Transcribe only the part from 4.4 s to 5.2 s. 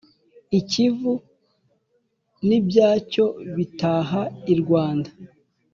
i rwanda.